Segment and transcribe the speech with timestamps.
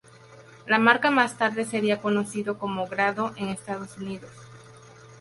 [0.65, 4.31] La marca más tarde sería conocido como "Grado" en Estados Unidos.